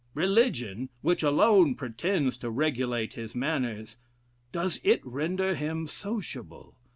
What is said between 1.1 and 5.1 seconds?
alone pretends to regulate his manners, does it